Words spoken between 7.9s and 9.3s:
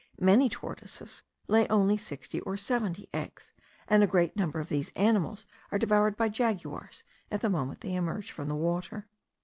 emerge from the water.